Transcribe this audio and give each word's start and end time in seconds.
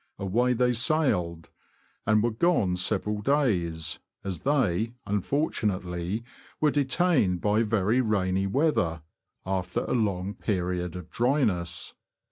Away 0.17 0.53
they 0.53 0.73
sailed, 0.73 1.51
and 2.07 2.23
were 2.23 2.31
gone 2.31 2.75
several 2.75 3.21
days, 3.21 3.99
as 4.23 4.39
they, 4.39 4.93
un 5.05 5.21
fortunately, 5.21 6.23
were 6.59 6.71
detained 6.71 7.39
by 7.39 7.61
very 7.61 8.01
rainy 8.01 8.47
weather, 8.47 9.03
after 9.45 9.83
a 9.85 9.93
long 9.93 10.33
period 10.33 10.95
of 10.95 11.11
dryness. 11.11 11.93